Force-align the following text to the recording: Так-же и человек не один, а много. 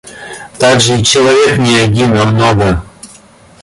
Так-же 0.57 0.99
и 0.99 1.03
человек 1.03 1.59
не 1.59 1.75
один, 1.75 2.17
а 2.17 2.25
много. 2.25 2.83